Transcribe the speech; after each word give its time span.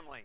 family? 0.00 0.24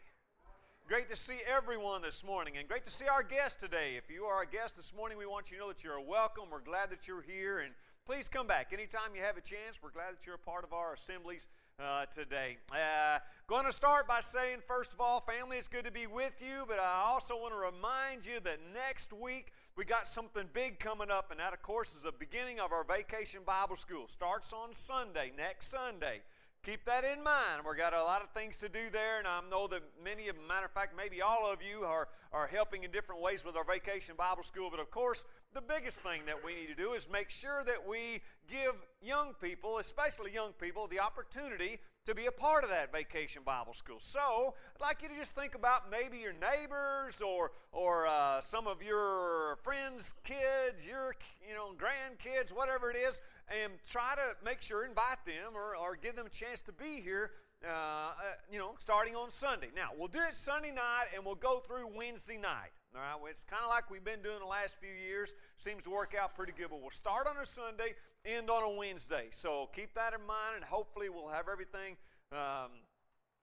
Great 0.88 1.10
to 1.10 1.16
see 1.16 1.40
everyone 1.48 2.02
this 2.02 2.24
morning 2.24 2.54
and 2.58 2.68
great 2.68 2.86
to 2.86 2.92
see 2.92 3.08
our 3.08 3.24
guest 3.24 3.60
today. 3.60 3.96
If 3.98 4.10
you 4.10 4.24
are 4.24 4.44
a 4.44 4.48
guest 4.48 4.78
this 4.78 4.94
morning, 4.96 5.18
we 5.18 5.26
want 5.26 5.50
you 5.52 5.58
to 5.58 5.64
know 5.64 5.70
that 5.70 5.84
you're 5.84 6.00
welcome. 6.00 6.46
We're 6.52 6.62
glad 6.62 6.92
that 6.92 7.08
you're 7.08 7.24
here 7.24 7.58
and 7.58 7.74
please 8.06 8.30
come 8.30 8.48
back 8.48 8.72
anytime 8.72 9.16
you 9.16 9.22
have 9.22 9.38
a 9.38 9.42
chance. 9.42 9.78
We're 9.84 9.90
glad 9.90 10.14
that 10.14 10.26
you're 10.26 10.36
a 10.36 10.38
part 10.38 10.64
of 10.64 10.72
our 10.72 10.94
assemblies 10.94 11.48
uh, 11.80 12.06
today. 12.14 12.58
Uh, 12.72 13.20
going 13.48 13.66
to 13.66 13.72
start 13.74 14.08
by 14.08 14.22
saying, 14.22 14.60
first 14.66 14.94
of 14.94 15.02
all, 15.02 15.20
family, 15.22 15.58
it's 15.58 15.68
good 15.68 15.86
to 15.86 15.92
be 15.92 16.08
with 16.08 16.40
you, 16.40 16.64
but 16.68 16.80
I 16.80 17.04
also 17.06 17.36
want 17.36 17.54
to 17.54 17.60
remind 17.60 18.26
you 18.26 18.40
that 18.46 18.60
next 18.74 19.12
week 19.12 19.52
we 19.76 19.84
got 19.84 20.08
something 20.08 20.44
big 20.54 20.80
coming 20.80 21.12
up, 21.12 21.32
and 21.32 21.40
that, 21.40 21.52
of 21.52 21.62
course, 21.62 21.96
is 21.96 22.04
the 22.04 22.14
beginning 22.14 22.62
of 22.62 22.72
our 22.72 22.86
vacation 22.86 23.42
Bible 23.46 23.76
school. 23.76 24.06
Starts 24.08 24.54
on 24.54 24.74
Sunday, 24.74 25.34
next 25.36 25.68
Sunday 25.68 26.22
keep 26.66 26.84
that 26.86 27.04
in 27.04 27.24
mind. 27.24 27.62
We've 27.64 27.78
got 27.78 27.94
a 27.94 28.04
lot 28.04 28.24
of 28.24 28.32
things 28.32 28.58
to 28.58 28.70
do 28.70 28.90
there, 28.92 29.20
and 29.20 29.28
I 29.28 29.40
know 29.52 29.68
that 29.68 29.84
many 30.04 30.30
of 30.30 30.36
them, 30.36 30.48
matter 30.48 30.66
of 30.66 30.72
fact, 30.72 30.98
maybe 30.98 31.22
all 31.22 31.46
of 31.46 31.60
you 31.62 31.86
are, 31.86 32.08
are 32.34 32.48
helping 32.48 32.84
in 32.84 32.90
different 32.90 33.22
ways 33.22 33.46
with 33.46 33.56
our 33.56 33.64
vacation 33.64 34.16
Bible 34.18 34.42
school. 34.42 34.70
But 34.72 34.80
of 34.80 34.90
course, 34.90 35.26
the 35.54 35.62
biggest 35.62 36.00
thing 36.00 36.22
that 36.26 36.44
we 36.44 36.56
need 36.56 36.68
to 36.68 36.76
do 36.76 36.94
is 36.94 37.08
make 37.12 37.30
sure 37.30 37.64
that 37.66 37.88
we 37.88 38.22
give 38.50 38.74
young 39.00 39.34
people, 39.40 39.78
especially 39.78 40.34
young 40.34 40.54
people, 40.54 40.88
the 40.88 41.00
opportunity 41.00 41.80
to 42.08 42.16
be 42.16 42.26
a 42.26 42.32
part 42.32 42.64
of 42.64 42.70
that 42.70 42.92
vacation 42.92 43.42
Bible 43.46 43.74
school. 43.74 43.98
So, 44.00 44.54
I'd 44.76 44.82
like 44.82 45.02
you 45.02 45.10
to 45.10 45.16
just 45.16 45.36
think 45.36 45.56
about 45.56 45.90
maybe 45.90 46.18
your 46.18 46.34
neighbors 46.34 47.22
or 47.22 47.52
or 47.72 48.08
uh, 48.08 48.42
some 48.42 48.68
of 48.68 48.82
your 48.82 49.58
friends' 49.64 50.14
kids, 50.24 50.86
your 50.86 51.16
you 51.48 51.54
know 51.54 51.74
grandkids, 51.78 52.52
whatever 52.52 52.92
it 52.92 52.98
is, 52.98 53.22
and 53.50 53.74
try 53.90 54.16
to 54.16 54.36
make 54.44 54.62
sure 54.62 54.86
invite 54.86 55.26
them 55.26 55.54
or, 55.56 55.76
or 55.76 55.96
give 55.96 56.16
them 56.16 56.26
a 56.26 56.30
chance 56.30 56.62
to 56.62 56.72
be 56.72 57.02
here. 57.02 57.32
Uh, 57.64 57.70
uh, 57.70 58.12
you 58.52 58.60
know, 58.60 58.76
starting 58.78 59.16
on 59.16 59.32
Sunday. 59.32 59.70
Now, 59.76 59.90
we'll 59.98 60.10
do 60.10 60.20
it 60.20 60.36
Sunday 60.36 60.72
night 60.72 61.06
and 61.16 61.26
we'll 61.26 61.36
go 61.36 61.64
through 61.66 61.88
Wednesday 61.96 62.38
night. 62.38 62.70
All 62.96 63.02
right, 63.02 63.32
it's 63.32 63.44
kind 63.44 63.64
of 63.64 63.70
like 63.70 63.90
we've 63.90 64.04
been 64.04 64.22
doing 64.22 64.40
the 64.40 64.46
last 64.46 64.78
few 64.80 64.92
years. 64.92 65.34
Seems 65.58 65.84
to 65.84 65.90
work 65.90 66.14
out 66.16 66.36
pretty 66.36 66.54
good. 66.56 66.68
But 66.70 66.82
we'll 66.82 66.92
start 66.92 67.28
on 67.28 67.36
a 67.42 67.46
Sunday, 67.46 67.96
end 68.24 68.50
on 68.50 68.64
a 68.64 68.70
Wednesday. 68.70 69.28
So 69.32 69.70
keep 69.76 69.94
that 69.96 70.14
in 70.14 70.26
mind, 70.26 70.56
and 70.56 70.64
hopefully 70.64 71.10
we'll 71.10 71.28
have 71.28 71.50
everything. 71.52 71.98
Um, 72.32 72.72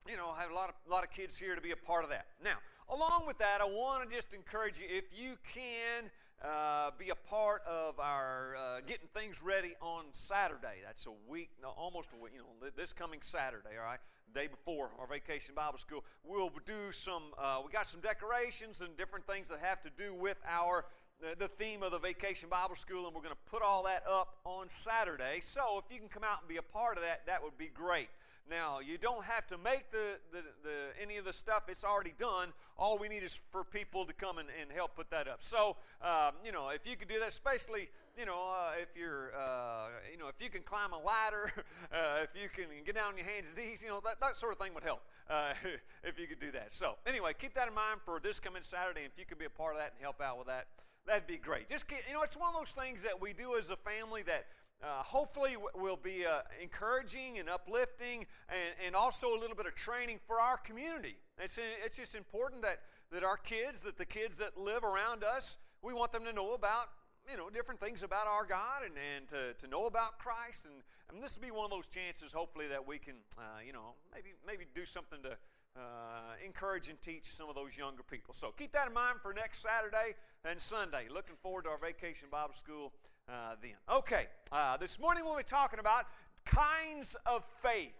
you 0.09 0.17
know, 0.17 0.33
have 0.33 0.51
a 0.51 0.55
lot 0.55 0.71
of 0.71 0.75
a 0.87 0.91
lot 0.91 1.05
of 1.05 1.11
kids 1.11 1.37
here 1.37 1.55
to 1.55 1.61
be 1.61 1.73
a 1.73 1.77
part 1.77 2.05
of 2.05 2.11
that. 2.11 2.27
Now, 2.43 2.57
along 2.89 3.25
with 3.27 3.39
that, 3.39 3.61
I 3.61 3.65
want 3.65 4.09
to 4.09 4.15
just 4.15 4.33
encourage 4.33 4.79
you 4.79 4.87
if 4.89 5.05
you 5.13 5.37
can 5.53 6.11
uh, 6.45 6.91
be 6.99 7.11
a 7.11 7.15
part 7.15 7.63
of 7.67 7.99
our 8.01 8.57
uh, 8.57 8.81
getting 8.87 9.09
things 9.15 9.43
ready 9.43 9.75
on 9.81 10.05
Saturday. 10.13 10.83
That's 10.85 11.07
a 11.07 11.31
week, 11.31 11.51
no, 11.63 11.69
almost 11.69 12.11
a 12.19 12.23
week. 12.23 12.33
You 12.35 12.41
know, 12.41 12.71
this 12.77 12.93
coming 12.93 13.21
Saturday. 13.23 13.77
All 13.79 13.85
right, 13.85 14.01
day 14.35 14.49
before 14.49 14.91
our 14.99 15.07
vacation 15.07 15.55
Bible 15.55 15.79
school, 15.79 16.05
we'll 16.25 16.51
do 16.67 16.91
some. 16.91 17.23
Uh, 17.39 17.61
we 17.65 17.73
got 17.73 17.87
some 17.87 18.01
decorations 18.01 18.81
and 18.81 18.97
different 18.97 19.27
things 19.27 19.49
that 19.49 19.61
have 19.61 19.83
to 19.83 19.91
do 19.97 20.15
with 20.15 20.37
our 20.49 20.85
the 21.39 21.47
theme 21.47 21.85
of 21.85 21.93
the 21.93 21.99
Vacation 21.99 22.49
Bible 22.49 22.75
School, 22.75 23.07
and 23.07 23.15
we're 23.15 23.23
going 23.23 23.35
to 23.35 23.51
put 23.51 23.63
all 23.63 23.85
that 23.85 24.03
up 24.11 24.39
on 24.45 24.69
Saturday. 24.69 25.39
So 25.41 25.79
if 25.79 25.85
you 25.95 26.01
can 26.01 26.09
come 26.09 26.25
out 26.25 26.41
and 26.41 26.49
be 26.49 26.57
a 26.57 26.63
part 26.63 26.97
of 26.97 27.05
that, 27.05 27.25
that 27.27 27.41
would 27.41 27.57
be 27.57 27.71
great. 27.73 28.09
Now, 28.51 28.81
you 28.81 28.99
don't 28.99 29.25
have 29.25 29.47
to 29.49 29.59
make 29.59 29.91
the, 29.91 30.19
the, 30.33 30.43
the 30.63 31.03
any 31.03 31.17
of 31.17 31.25
the 31.25 31.33
stuff, 31.33 31.65
it's 31.69 31.85
already 31.85 32.15
done. 32.19 32.53
All 32.77 32.99
we 32.99 33.09
need 33.09 33.23
is 33.23 33.39
for 33.51 33.65
people 33.65 34.05
to 34.05 34.13
come 34.13 34.39
and, 34.39 34.49
and 34.61 34.71
help 34.71 34.97
put 34.97 35.11
that 35.11 35.29
up. 35.29 35.39
So, 35.41 35.77
um, 36.03 36.33
you 36.45 36.53
know, 36.53 36.69
if 36.71 36.87
you 36.87 36.97
could 36.97 37.09
do 37.09 37.19
that, 37.21 37.29
especially, 37.29 37.89
you 38.19 38.27
know, 38.27 38.53
uh, 38.53 38.73
if 38.81 38.89
you're, 38.97 39.33
uh, 39.39 39.89
you 40.11 40.19
know, 40.19 40.29
if 40.29 40.43
you 40.43 40.51
can 40.51 40.63
climb 40.63 40.93
a 40.93 40.99
ladder, 40.99 41.53
uh, 41.93 42.25
if 42.25 42.31
you 42.41 42.49
can 42.49 42.67
get 42.85 42.97
down 42.97 43.13
on 43.13 43.17
your 43.17 43.27
hands 43.27 43.47
and 43.55 43.65
knees, 43.65 43.83
you 43.83 43.89
know, 43.89 44.01
that, 44.05 44.21
that 44.21 44.37
sort 44.37 44.53
of 44.53 44.59
thing 44.59 44.75
would 44.75 44.85
help 44.85 45.03
uh, 45.31 45.53
if 46.05 46.19
you 46.19 46.27
could 46.27 46.41
do 46.41 46.51
that. 46.53 46.75
So, 46.75 46.97
anyway, 47.07 47.33
keep 47.39 47.55
that 47.55 47.69
in 47.69 47.75
mind 47.75 48.01
for 48.05 48.21
this 48.21 48.41
coming 48.41 48.63
Saturday. 48.63 49.03
If 49.03 49.19
you 49.19 49.25
could 49.25 49.39
be 49.39 49.47
a 49.47 49.51
part 49.51 49.75
of 49.75 49.79
that 49.79 49.93
and 49.97 50.03
help 50.03 50.21
out 50.21 50.37
with 50.37 50.49
that, 50.49 50.67
that'd 51.07 51.27
be 51.27 51.39
great. 51.39 51.69
Just 51.69 51.87
you 51.91 52.15
know, 52.15 52.23
it's 52.23 52.37
one 52.37 52.49
of 52.55 52.61
those 52.61 52.71
things 52.71 53.03
that 53.03 53.21
we 53.21 53.33
do 53.33 53.57
as 53.57 53.71
a 53.71 53.77
family 53.77 54.23
that 54.23 54.47
uh, 54.83 55.03
hopefully 55.03 55.57
will 55.75 55.97
be 55.97 56.27
uh, 56.27 56.41
encouraging 56.61 57.39
and 57.39 57.49
uplifting 57.49 58.27
and, 58.49 58.75
and 58.87 58.97
also 58.97 59.29
a 59.35 59.39
little 59.39 59.57
bit 59.57 59.67
of 59.67 59.75
training 59.75 60.19
for 60.27 60.41
our 60.41 60.57
community. 60.57 61.17
It's, 61.39 61.59
it's 61.85 61.97
just 61.97 62.15
important 62.15 62.63
that, 62.63 62.81
that 63.13 63.23
our 63.23 63.37
kids, 63.37 63.83
that 63.83 63.97
the 63.97 64.07
kids 64.07 64.39
that 64.39 64.59
live 64.59 64.85
around 64.85 65.25
us, 65.25 65.59
we 65.83 65.95
want 65.95 66.13
them 66.13 66.25
to 66.25 66.33
know 66.33 66.55
about 66.55 66.89
you 67.31 67.37
know 67.37 67.49
different 67.49 67.81
things 67.81 68.03
about 68.03 68.27
our 68.27 68.45
God 68.45 68.83
and, 68.85 68.95
and 68.99 69.29
to, 69.29 69.55
to 69.65 69.71
know 69.71 69.87
about 69.87 70.19
Christ 70.19 70.65
and, 70.65 70.83
and 71.09 71.23
this 71.23 71.37
will 71.37 71.43
be 71.43 71.53
one 71.53 71.65
of 71.65 71.71
those 71.71 71.87
chances 71.87 72.33
hopefully 72.33 72.67
that 72.67 72.85
we 72.85 72.99
can 72.99 73.15
uh, 73.39 73.63
you 73.65 73.73
know 73.73 73.95
maybe 74.13 74.31
maybe 74.45 74.65
do 74.75 74.85
something 74.85 75.23
to 75.23 75.37
uh, 75.77 76.37
encourage 76.45 76.89
and 76.89 77.01
teach 77.01 77.25
some 77.25 77.49
of 77.49 77.55
those 77.55 77.77
younger 77.77 78.03
people. 78.03 78.35
So 78.35 78.53
keep 78.57 78.73
that 78.73 78.89
in 78.89 78.93
mind 78.93 79.19
for 79.23 79.33
next 79.33 79.63
Saturday 79.63 80.15
and 80.45 80.61
Sunday. 80.61 81.07
Looking 81.09 81.37
forward 81.41 81.65
to 81.65 81.71
our 81.71 81.79
vacation 81.79 82.27
Bible 82.31 82.55
school 82.59 82.93
uh, 83.29 83.55
then. 83.63 83.75
Okay, 83.89 84.27
uh, 84.51 84.77
this 84.77 84.99
morning 84.99 85.25
we'll 85.25 85.37
be 85.37 85.45
talking 85.45 85.79
about 85.79 86.07
kinds 86.45 87.15
of 87.27 87.45
faith. 87.63 87.93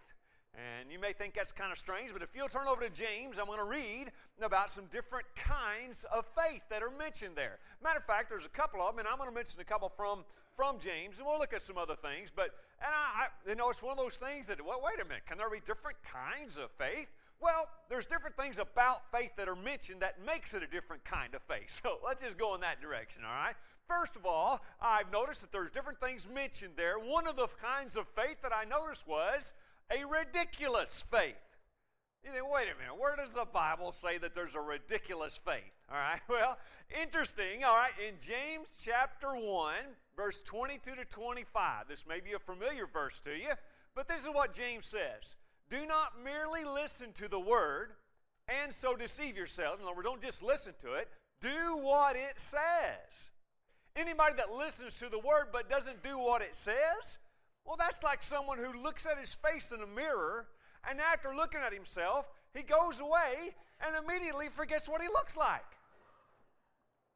And 0.53 0.91
you 0.91 0.99
may 0.99 1.13
think 1.13 1.35
that's 1.35 1.53
kind 1.53 1.71
of 1.71 1.77
strange, 1.77 2.11
but 2.11 2.21
if 2.21 2.35
you'll 2.35 2.49
turn 2.49 2.67
over 2.67 2.81
to 2.81 2.89
James, 2.89 3.39
I'm 3.39 3.45
going 3.45 3.59
to 3.59 3.63
read 3.63 4.11
about 4.41 4.69
some 4.69 4.85
different 4.91 5.25
kinds 5.35 6.05
of 6.13 6.25
faith 6.37 6.61
that 6.69 6.83
are 6.83 6.91
mentioned 6.91 7.35
there. 7.35 7.59
Matter 7.81 7.99
of 7.99 8.05
fact, 8.05 8.29
there's 8.29 8.45
a 8.45 8.49
couple 8.49 8.81
of 8.81 8.93
them, 8.93 8.99
and 8.99 9.07
I'm 9.07 9.17
going 9.17 9.29
to 9.29 9.33
mention 9.33 9.61
a 9.61 9.63
couple 9.63 9.89
from, 9.95 10.25
from 10.55 10.77
James, 10.79 11.19
and 11.19 11.25
we'll 11.25 11.39
look 11.39 11.53
at 11.53 11.61
some 11.61 11.77
other 11.77 11.95
things. 11.95 12.29
But, 12.35 12.51
and 12.81 12.91
I, 12.91 13.23
I 13.23 13.49
you 13.49 13.55
know, 13.55 13.69
it's 13.69 13.81
one 13.81 13.97
of 13.97 13.97
those 13.97 14.17
things 14.17 14.45
that, 14.47 14.63
well, 14.63 14.81
wait 14.83 15.01
a 15.01 15.07
minute, 15.07 15.25
can 15.25 15.37
there 15.37 15.49
be 15.49 15.61
different 15.65 15.97
kinds 16.03 16.57
of 16.57 16.69
faith? 16.77 17.07
Well, 17.43 17.67
there's 17.89 18.05
different 18.05 18.37
things 18.37 18.57
about 18.57 19.11
faith 19.11 19.31
that 19.35 19.49
are 19.49 19.55
mentioned 19.55 20.01
that 20.01 20.15
makes 20.25 20.53
it 20.53 20.63
a 20.63 20.67
different 20.67 21.03
kind 21.03 21.35
of 21.35 21.41
faith. 21.41 21.81
So 21.83 21.97
let's 22.05 22.21
just 22.21 22.37
go 22.37 22.55
in 22.55 22.61
that 22.61 22.81
direction, 22.81 23.23
all 23.25 23.35
right? 23.35 23.55
First 23.89 24.15
of 24.15 24.25
all, 24.25 24.61
I've 24.81 25.11
noticed 25.11 25.41
that 25.41 25.51
there's 25.51 25.69
different 25.71 25.99
things 25.99 26.25
mentioned 26.33 26.73
there. 26.77 26.97
One 26.97 27.27
of 27.27 27.35
the 27.35 27.47
kinds 27.61 27.97
of 27.97 28.07
faith 28.15 28.37
that 28.43 28.53
I 28.53 28.63
noticed 28.63 29.05
was 29.05 29.51
a 29.91 30.07
ridiculous 30.07 31.03
faith. 31.11 31.35
You 32.23 32.31
think, 32.31 32.49
wait 32.49 32.67
a 32.73 32.79
minute, 32.79 32.97
where 32.97 33.17
does 33.17 33.33
the 33.33 33.45
Bible 33.51 33.91
say 33.91 34.17
that 34.19 34.33
there's 34.33 34.55
a 34.55 34.61
ridiculous 34.61 35.37
faith? 35.43 35.73
All 35.91 35.97
right, 35.97 36.21
well, 36.29 36.57
interesting. 37.01 37.65
All 37.65 37.75
right, 37.75 37.91
in 37.99 38.15
James 38.21 38.69
chapter 38.81 39.35
1, 39.35 39.73
verse 40.15 40.41
22 40.45 40.95
to 40.95 41.05
25, 41.05 41.89
this 41.89 42.05
may 42.07 42.21
be 42.21 42.31
a 42.31 42.39
familiar 42.39 42.87
verse 42.87 43.19
to 43.25 43.31
you, 43.31 43.51
but 43.95 44.07
this 44.07 44.21
is 44.21 44.27
what 44.27 44.53
James 44.53 44.85
says 44.85 45.35
do 45.73 45.87
not 45.87 46.11
merely 46.23 46.63
listen 46.63 47.11
to 47.13 47.27
the 47.27 47.39
word 47.39 47.93
and 48.47 48.71
so 48.71 48.95
deceive 48.95 49.35
yourselves. 49.35 49.81
In 49.81 49.87
other 49.87 49.95
words, 49.95 50.07
don't 50.07 50.21
just 50.21 50.43
listen 50.43 50.73
to 50.81 50.93
it, 50.93 51.07
do 51.41 51.77
what 51.81 52.15
it 52.15 52.35
says. 52.37 53.31
Anybody 53.95 54.35
that 54.37 54.53
listens 54.53 54.99
to 54.99 55.09
the 55.09 55.17
word 55.17 55.47
but 55.51 55.69
doesn't 55.69 56.03
do 56.03 56.19
what 56.19 56.43
it 56.43 56.55
says, 56.55 57.17
well, 57.65 57.75
that's 57.77 58.03
like 58.03 58.21
someone 58.21 58.59
who 58.59 58.83
looks 58.83 59.07
at 59.07 59.17
his 59.17 59.33
face 59.33 59.71
in 59.71 59.81
a 59.81 59.87
mirror 59.87 60.45
and 60.87 60.99
after 61.01 61.35
looking 61.35 61.61
at 61.65 61.73
himself, 61.73 62.27
he 62.53 62.61
goes 62.61 62.99
away 62.99 63.55
and 63.83 63.95
immediately 64.05 64.49
forgets 64.49 64.87
what 64.87 65.01
he 65.01 65.07
looks 65.07 65.35
like. 65.35 65.65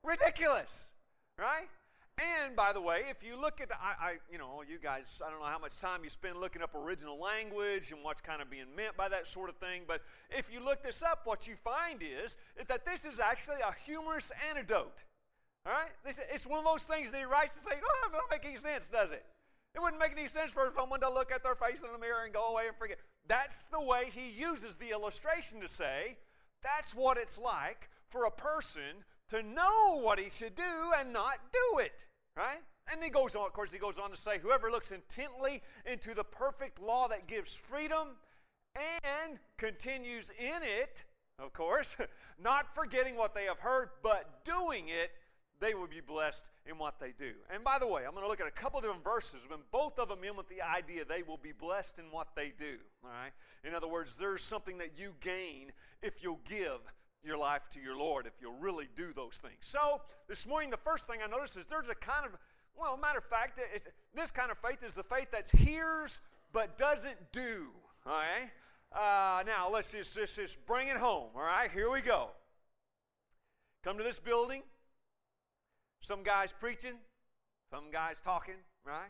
Ridiculous, 0.03 0.89
right? 1.37 1.69
And 2.17 2.55
by 2.55 2.73
the 2.73 2.81
way, 2.81 3.03
if 3.09 3.21
you 3.21 3.39
look 3.39 3.61
at, 3.61 3.69
the, 3.69 3.75
I, 3.75 3.93
I, 4.01 4.13
you 4.31 4.39
know, 4.39 4.63
you 4.67 4.79
guys, 4.81 5.21
I 5.23 5.29
don't 5.29 5.39
know 5.39 5.45
how 5.45 5.59
much 5.59 5.77
time 5.77 6.03
you 6.03 6.09
spend 6.09 6.39
looking 6.39 6.63
up 6.63 6.73
original 6.73 7.19
language 7.19 7.91
and 7.91 8.03
what's 8.03 8.21
kind 8.21 8.41
of 8.41 8.49
being 8.49 8.65
meant 8.75 8.97
by 8.97 9.07
that 9.09 9.27
sort 9.27 9.49
of 9.49 9.57
thing, 9.57 9.83
but 9.87 10.01
if 10.31 10.51
you 10.51 10.59
look 10.59 10.81
this 10.81 11.03
up, 11.03 11.21
what 11.25 11.47
you 11.47 11.55
find 11.63 12.01
is 12.01 12.37
that 12.67 12.85
this 12.85 13.05
is 13.05 13.19
actually 13.19 13.57
a 13.57 13.71
humorous 13.85 14.31
anecdote. 14.49 14.97
All 15.67 15.73
right? 15.73 15.91
This, 16.03 16.19
it's 16.33 16.47
one 16.47 16.57
of 16.57 16.65
those 16.65 16.83
things 16.83 17.11
that 17.11 17.19
he 17.19 17.25
writes 17.25 17.53
to 17.55 17.61
say, 17.61 17.71
oh, 17.75 18.07
it 18.07 18.11
doesn't 18.11 18.31
make 18.31 18.45
any 18.45 18.57
sense, 18.57 18.89
does 18.89 19.11
it? 19.11 19.23
It 19.75 19.81
wouldn't 19.81 19.99
make 19.99 20.13
any 20.13 20.27
sense 20.27 20.49
for 20.49 20.73
someone 20.75 21.01
to 21.01 21.09
look 21.11 21.31
at 21.31 21.43
their 21.43 21.53
face 21.53 21.83
in 21.83 21.91
the 21.91 21.99
mirror 21.99 22.23
and 22.25 22.33
go 22.33 22.47
away 22.47 22.63
and 22.67 22.75
forget. 22.77 22.97
That's 23.27 23.65
the 23.65 23.79
way 23.79 24.09
he 24.11 24.29
uses 24.29 24.75
the 24.75 24.89
illustration 24.89 25.61
to 25.61 25.67
say, 25.67 26.17
that's 26.63 26.95
what 26.95 27.17
it's 27.17 27.37
like 27.37 27.89
for 28.09 28.25
a 28.25 28.31
person 28.31 29.05
to 29.29 29.43
know 29.43 29.99
what 30.01 30.17
he 30.17 30.31
should 30.31 30.55
do 30.55 30.63
and 30.99 31.13
not 31.13 31.35
do 31.53 31.79
it. 31.79 32.06
Right? 32.37 32.61
And 32.91 33.03
he 33.03 33.09
goes 33.09 33.35
on, 33.35 33.45
of 33.45 33.53
course, 33.53 33.71
he 33.71 33.79
goes 33.79 33.95
on 34.01 34.11
to 34.11 34.15
say, 34.15 34.37
Whoever 34.39 34.69
looks 34.69 34.91
intently 34.91 35.61
into 35.91 36.13
the 36.13 36.23
perfect 36.23 36.79
law 36.79 37.07
that 37.07 37.27
gives 37.27 37.53
freedom 37.53 38.09
and 38.75 39.39
continues 39.57 40.29
in 40.39 40.61
it, 40.61 41.03
of 41.39 41.51
course, 41.53 41.97
not 42.41 42.73
forgetting 42.75 43.15
what 43.15 43.33
they 43.33 43.45
have 43.45 43.59
heard, 43.59 43.89
but 44.03 44.45
doing 44.45 44.89
it, 44.89 45.11
they 45.59 45.73
will 45.73 45.87
be 45.87 46.01
blessed 46.01 46.51
in 46.67 46.77
what 46.77 46.99
they 46.99 47.13
do. 47.17 47.31
And 47.51 47.63
by 47.63 47.79
the 47.79 47.87
way, 47.87 48.03
I'm 48.05 48.11
going 48.11 48.23
to 48.23 48.29
look 48.29 48.41
at 48.41 48.47
a 48.47 48.51
couple 48.51 48.79
different 48.81 49.03
verses, 49.03 49.39
when 49.47 49.59
both 49.71 49.97
of 49.97 50.09
them 50.09 50.23
in 50.23 50.35
with 50.35 50.47
the 50.49 50.61
idea 50.61 51.03
they 51.03 51.23
will 51.23 51.37
be 51.37 51.51
blessed 51.51 51.97
in 51.97 52.05
what 52.11 52.27
they 52.35 52.53
do. 52.59 52.77
All 53.03 53.09
right? 53.09 53.31
In 53.63 53.73
other 53.73 53.87
words, 53.87 54.15
there's 54.17 54.43
something 54.43 54.77
that 54.77 54.91
you 54.97 55.13
gain 55.21 55.71
if 56.03 56.21
you'll 56.21 56.39
give 56.47 56.79
your 57.23 57.37
life 57.37 57.63
to 57.71 57.79
your 57.79 57.97
Lord 57.97 58.25
if 58.25 58.33
you'll 58.41 58.59
really 58.59 58.87
do 58.95 59.13
those 59.13 59.35
things. 59.35 59.57
So, 59.61 60.01
this 60.27 60.47
morning, 60.47 60.69
the 60.69 60.77
first 60.77 61.07
thing 61.07 61.19
I 61.23 61.27
noticed 61.27 61.57
is 61.57 61.65
there's 61.65 61.89
a 61.89 61.95
kind 61.95 62.25
of, 62.25 62.31
well, 62.77 62.97
matter 62.97 63.19
of 63.19 63.25
fact, 63.25 63.59
this 64.15 64.31
kind 64.31 64.51
of 64.51 64.57
faith 64.57 64.83
is 64.83 64.95
the 64.95 65.03
faith 65.03 65.31
that 65.31 65.49
hears 65.49 66.19
but 66.53 66.77
doesn't 66.77 67.17
do. 67.31 67.67
All 68.05 68.13
right? 68.13 68.51
Uh, 68.91 69.43
now, 69.45 69.69
let's 69.71 69.91
just, 69.91 70.15
just, 70.15 70.35
just 70.35 70.65
bring 70.65 70.87
it 70.87 70.97
home, 70.97 71.29
all 71.35 71.41
right? 71.41 71.69
Here 71.71 71.91
we 71.91 72.01
go. 72.01 72.29
Come 73.83 73.97
to 73.97 74.03
this 74.03 74.19
building. 74.19 74.63
Some 76.01 76.23
guys 76.23 76.53
preaching, 76.57 76.93
some 77.69 77.91
guys 77.91 78.17
talking, 78.23 78.55
right? 78.85 79.09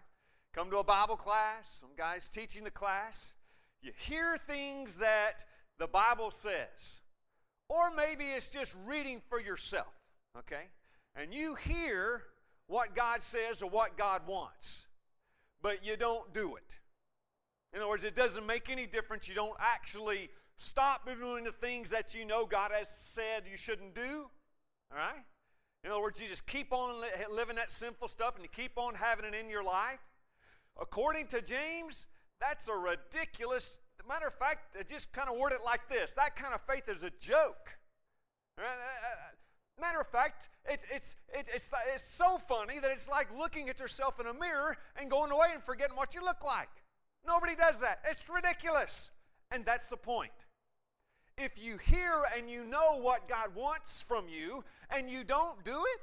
Come 0.53 0.71
to 0.71 0.77
a 0.77 0.83
Bible 0.83 1.15
class, 1.15 1.77
some 1.79 1.89
guys 1.95 2.29
teaching 2.29 2.63
the 2.63 2.71
class. 2.71 3.33
You 3.81 3.91
hear 3.95 4.37
things 4.37 4.97
that 4.97 5.43
the 5.77 5.87
Bible 5.87 6.31
says. 6.31 7.01
Or 7.69 7.91
maybe 7.91 8.25
it's 8.25 8.47
just 8.47 8.75
reading 8.85 9.21
for 9.29 9.41
yourself, 9.41 9.93
okay? 10.37 10.65
And 11.15 11.33
you 11.33 11.55
hear 11.55 12.23
what 12.67 12.95
God 12.95 13.21
says 13.21 13.61
or 13.61 13.69
what 13.69 13.97
God 13.97 14.21
wants, 14.27 14.85
but 15.61 15.85
you 15.85 15.97
don't 15.97 16.33
do 16.33 16.55
it. 16.55 16.77
In 17.73 17.79
other 17.79 17.89
words, 17.89 18.03
it 18.03 18.15
doesn't 18.15 18.45
make 18.45 18.69
any 18.69 18.85
difference. 18.85 19.27
You 19.27 19.35
don't 19.35 19.57
actually 19.59 20.29
stop 20.57 21.07
doing 21.19 21.43
the 21.43 21.51
things 21.51 21.89
that 21.89 22.15
you 22.15 22.25
know 22.25 22.45
God 22.45 22.71
has 22.71 22.87
said 22.89 23.43
you 23.49 23.57
shouldn't 23.57 23.93
do. 23.93 24.29
All 24.91 24.97
right? 24.97 25.23
In 25.83 25.91
other 25.91 26.01
words, 26.01 26.21
you 26.21 26.27
just 26.27 26.47
keep 26.47 26.73
on 26.73 27.03
living 27.31 27.55
that 27.57 27.71
sinful 27.71 28.07
stuff 28.07 28.35
and 28.35 28.43
you 28.43 28.49
keep 28.49 28.77
on 28.77 28.95
having 28.95 29.25
it 29.25 29.35
in 29.35 29.49
your 29.49 29.63
life. 29.63 29.99
According 30.79 31.27
to 31.27 31.41
James, 31.41 32.05
that's 32.39 32.67
a 32.67 32.73
ridiculous. 32.73 33.77
Matter 34.07 34.27
of 34.27 34.33
fact, 34.33 34.75
just 34.89 35.11
kind 35.11 35.29
of 35.29 35.37
word 35.37 35.51
it 35.51 35.59
like 35.65 35.89
this 35.89 36.13
that 36.13 36.35
kind 36.35 36.53
of 36.53 36.61
faith 36.61 36.87
is 36.87 37.03
a 37.03 37.11
joke. 37.19 37.77
Uh, 38.57 38.63
uh, 38.63 38.65
uh, 38.65 39.81
matter 39.81 39.99
of 39.99 40.07
fact, 40.07 40.49
it's, 40.65 40.83
it's, 40.91 41.15
it's, 41.33 41.49
it's, 41.53 41.71
it's 41.93 42.03
so 42.03 42.37
funny 42.37 42.79
that 42.79 42.89
it's 42.91 43.07
like 43.07 43.27
looking 43.37 43.69
at 43.69 43.79
yourself 43.79 44.19
in 44.19 44.25
a 44.25 44.33
mirror 44.33 44.77
and 44.99 45.09
going 45.11 45.31
away 45.31 45.49
and 45.53 45.63
forgetting 45.63 45.95
what 45.95 46.15
you 46.15 46.21
look 46.23 46.43
like. 46.43 46.69
Nobody 47.25 47.55
does 47.55 47.81
that. 47.81 47.99
It's 48.09 48.27
ridiculous. 48.29 49.11
And 49.51 49.65
that's 49.65 49.87
the 49.87 49.97
point. 49.97 50.31
If 51.37 51.61
you 51.61 51.77
hear 51.77 52.23
and 52.35 52.49
you 52.49 52.65
know 52.65 52.97
what 52.99 53.29
God 53.29 53.53
wants 53.55 54.01
from 54.01 54.27
you 54.27 54.63
and 54.89 55.09
you 55.09 55.23
don't 55.23 55.63
do 55.63 55.71
it, 55.71 56.01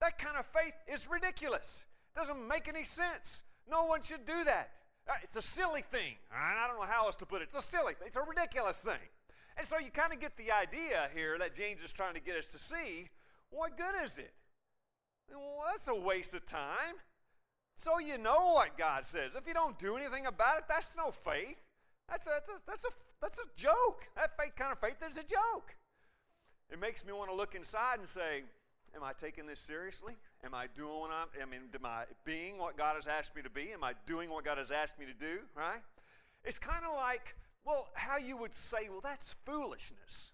that 0.00 0.18
kind 0.18 0.36
of 0.36 0.44
faith 0.46 0.74
is 0.92 1.08
ridiculous. 1.08 1.84
Doesn't 2.14 2.46
make 2.46 2.68
any 2.68 2.84
sense. 2.84 3.42
No 3.70 3.84
one 3.84 4.02
should 4.02 4.26
do 4.26 4.44
that. 4.44 4.70
Uh, 5.08 5.14
it's 5.22 5.36
a 5.36 5.42
silly 5.42 5.82
thing. 5.90 6.14
I 6.32 6.66
don't 6.66 6.80
know 6.80 6.86
how 6.86 7.06
else 7.06 7.16
to 7.16 7.26
put 7.26 7.42
it. 7.42 7.44
It's 7.52 7.56
a 7.56 7.60
silly 7.60 7.94
thing. 7.94 8.06
It's 8.06 8.16
a 8.16 8.22
ridiculous 8.22 8.78
thing. 8.78 9.02
And 9.56 9.66
so 9.66 9.78
you 9.78 9.90
kind 9.90 10.12
of 10.12 10.20
get 10.20 10.36
the 10.36 10.50
idea 10.50 11.08
here 11.14 11.38
that 11.38 11.54
James 11.54 11.82
is 11.82 11.92
trying 11.92 12.14
to 12.14 12.20
get 12.20 12.36
us 12.36 12.46
to 12.46 12.58
see 12.58 13.08
what 13.50 13.76
good 13.76 13.94
is 14.02 14.16
it? 14.16 14.32
Well, 15.30 15.66
that's 15.70 15.88
a 15.88 15.94
waste 15.94 16.34
of 16.34 16.46
time. 16.46 16.96
So 17.76 17.98
you 17.98 18.18
know 18.18 18.54
what 18.54 18.78
God 18.78 19.04
says. 19.04 19.32
If 19.36 19.46
you 19.46 19.54
don't 19.54 19.78
do 19.78 19.96
anything 19.96 20.26
about 20.26 20.58
it, 20.58 20.64
that's 20.68 20.96
no 20.96 21.10
faith. 21.10 21.58
That's 22.08 22.26
a, 22.26 22.30
that's 22.30 22.50
a, 22.50 22.52
that's 22.66 22.84
a, 22.84 22.88
that's 23.20 23.38
a 23.38 23.48
joke. 23.56 24.04
That 24.16 24.36
faith 24.38 24.56
kind 24.56 24.72
of 24.72 24.78
faith 24.78 24.96
is 25.08 25.18
a 25.18 25.22
joke. 25.22 25.74
It 26.70 26.80
makes 26.80 27.04
me 27.04 27.12
want 27.12 27.30
to 27.30 27.36
look 27.36 27.54
inside 27.54 27.98
and 27.98 28.08
say, 28.08 28.44
Am 28.94 29.02
I 29.02 29.12
taking 29.12 29.46
this 29.46 29.60
seriously? 29.60 30.14
Am 30.44 30.54
I 30.54 30.66
doing 30.76 31.00
what 31.00 31.10
I'm, 31.10 31.28
I 31.40 31.50
mean, 31.50 31.62
am 31.74 31.86
I 31.86 32.04
being 32.24 32.58
what 32.58 32.76
God 32.76 32.96
has 32.96 33.06
asked 33.06 33.34
me 33.34 33.42
to 33.42 33.50
be? 33.50 33.72
Am 33.72 33.82
I 33.82 33.94
doing 34.06 34.30
what 34.30 34.44
God 34.44 34.58
has 34.58 34.70
asked 34.70 34.98
me 34.98 35.06
to 35.06 35.14
do? 35.14 35.40
Right? 35.56 35.80
It's 36.44 36.58
kind 36.58 36.84
of 36.84 36.94
like, 36.96 37.34
well, 37.64 37.88
how 37.94 38.18
you 38.18 38.36
would 38.36 38.54
say, 38.54 38.88
well, 38.90 39.00
that's 39.02 39.36
foolishness. 39.46 40.32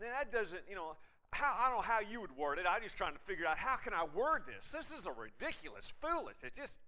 Now, 0.00 0.06
that 0.18 0.32
doesn't, 0.32 0.62
you 0.68 0.76
know, 0.76 0.96
how, 1.32 1.54
I 1.58 1.68
don't 1.68 1.78
know 1.78 1.82
how 1.82 2.00
you 2.00 2.20
would 2.20 2.36
word 2.36 2.58
it. 2.58 2.66
I'm 2.68 2.82
just 2.82 2.96
trying 2.96 3.12
to 3.12 3.18
figure 3.20 3.46
out 3.46 3.58
how 3.58 3.76
can 3.76 3.92
I 3.92 4.04
word 4.14 4.42
this. 4.46 4.72
This 4.72 4.90
is 4.90 5.06
a 5.06 5.12
ridiculous, 5.12 5.92
foolish. 6.00 6.36
It's 6.42 6.58
just, 6.58 6.78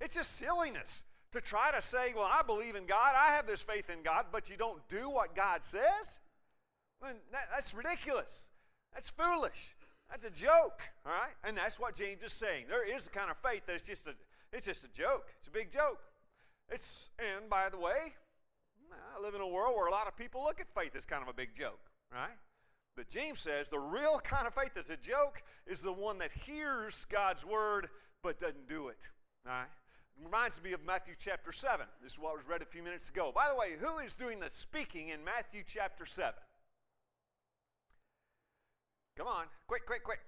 it's 0.00 0.14
just 0.14 0.36
silliness 0.36 1.02
to 1.32 1.40
try 1.40 1.70
to 1.72 1.82
say, 1.82 2.12
well, 2.14 2.28
I 2.30 2.42
believe 2.42 2.76
in 2.76 2.86
God, 2.86 3.14
I 3.16 3.34
have 3.34 3.46
this 3.46 3.62
faith 3.62 3.90
in 3.90 4.02
God, 4.02 4.26
but 4.32 4.48
you 4.50 4.56
don't 4.56 4.80
do 4.88 5.10
what 5.10 5.34
God 5.34 5.62
says. 5.62 6.20
I 7.02 7.08
mean, 7.08 7.16
that, 7.32 7.48
that's 7.52 7.74
ridiculous. 7.74 8.44
That's 8.94 9.10
foolish. 9.10 9.74
That's 10.10 10.24
a 10.24 10.30
joke, 10.30 10.80
all 11.04 11.12
right? 11.12 11.34
And 11.44 11.56
that's 11.56 11.78
what 11.78 11.94
James 11.94 12.22
is 12.22 12.32
saying. 12.32 12.64
There 12.68 12.86
is 12.86 13.06
a 13.06 13.10
kind 13.10 13.30
of 13.30 13.36
faith 13.38 13.66
that 13.66 13.76
it's 13.76 13.86
just 13.86 14.06
a, 14.06 14.14
it's 14.52 14.66
just 14.66 14.84
a 14.84 14.88
joke. 14.88 15.26
It's 15.38 15.48
a 15.48 15.50
big 15.50 15.70
joke. 15.70 16.00
It's, 16.70 17.10
and 17.18 17.48
by 17.48 17.68
the 17.68 17.78
way, 17.78 18.14
I 18.90 19.22
live 19.22 19.34
in 19.34 19.40
a 19.40 19.46
world 19.46 19.74
where 19.76 19.86
a 19.86 19.90
lot 19.90 20.06
of 20.06 20.16
people 20.16 20.42
look 20.42 20.60
at 20.60 20.66
faith 20.74 20.96
as 20.96 21.04
kind 21.04 21.22
of 21.22 21.28
a 21.28 21.32
big 21.32 21.50
joke, 21.56 21.80
right? 22.12 22.36
But 22.96 23.08
James 23.08 23.38
says 23.38 23.68
the 23.68 23.78
real 23.78 24.20
kind 24.24 24.46
of 24.46 24.54
faith 24.54 24.72
that's 24.74 24.90
a 24.90 24.96
joke 24.96 25.42
is 25.66 25.82
the 25.82 25.92
one 25.92 26.18
that 26.18 26.32
hears 26.32 27.06
God's 27.10 27.44
word 27.44 27.88
but 28.22 28.40
doesn't 28.40 28.68
do 28.68 28.88
it. 28.88 28.98
Right? 29.46 29.68
It 30.20 30.24
reminds 30.24 30.62
me 30.62 30.72
of 30.72 30.84
Matthew 30.84 31.14
chapter 31.18 31.52
7. 31.52 31.86
This 32.02 32.14
is 32.14 32.18
what 32.18 32.36
was 32.36 32.48
read 32.48 32.60
a 32.60 32.66
few 32.66 32.82
minutes 32.82 33.08
ago. 33.08 33.30
By 33.32 33.48
the 33.48 33.54
way, 33.54 33.74
who 33.78 33.98
is 33.98 34.14
doing 34.14 34.40
the 34.40 34.50
speaking 34.50 35.10
in 35.10 35.24
Matthew 35.24 35.62
chapter 35.64 36.06
7? 36.06 36.32
Come 39.18 39.26
on, 39.26 39.46
quick, 39.66 39.84
quick, 39.84 40.04
quick. 40.04 40.20